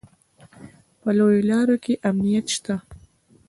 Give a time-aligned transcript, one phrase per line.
[1.01, 2.75] په لویو لارو کې امنیت شته